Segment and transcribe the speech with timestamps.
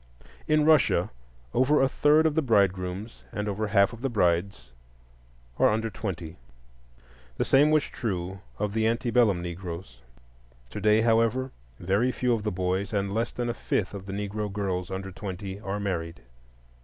[0.47, 1.11] In Russia
[1.53, 4.71] over a third of the bridegrooms and over half the brides
[5.59, 6.37] are under twenty;
[7.37, 9.99] the same was true of the antebellum Negroes.
[10.71, 14.51] Today, however, very few of the boys and less than a fifth of the Negro
[14.51, 16.21] girls under twenty are married.